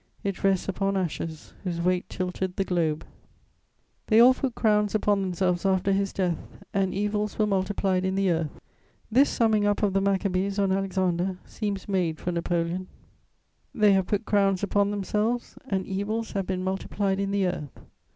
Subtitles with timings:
[0.23, 3.05] It rests upon ashes whose weight tilted the globe.
[4.07, 6.39] "They all put crowns upon themselves after his death...
[6.73, 9.93] and evils were multiplied in the earth." [Sidenote: Influence of Napoleon.] This summing up of
[9.93, 12.87] the Machabees on Alexander seems made for Napoleon:
[13.75, 17.79] "They have put crowns upon themselves, and evils have been multiplied in the earth."